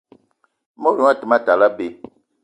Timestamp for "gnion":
0.95-1.11